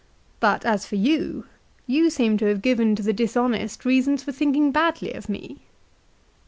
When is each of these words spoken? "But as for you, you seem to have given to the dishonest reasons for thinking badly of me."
"But 0.39 0.65
as 0.65 0.83
for 0.87 0.95
you, 0.95 1.45
you 1.85 2.09
seem 2.09 2.35
to 2.39 2.45
have 2.47 2.63
given 2.63 2.95
to 2.95 3.03
the 3.03 3.13
dishonest 3.13 3.85
reasons 3.85 4.23
for 4.23 4.31
thinking 4.31 4.71
badly 4.71 5.13
of 5.13 5.29
me." 5.29 5.59